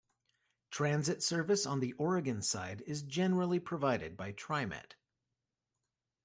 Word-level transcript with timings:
Transit 0.71 1.21
service 1.21 1.63
on 1.67 1.79
the 1.79 1.93
Oregon 1.93 2.41
side 2.41 2.81
is 2.87 3.03
generally 3.03 3.59
provided 3.59 4.17
by 4.17 4.33
TriMet. 4.33 4.93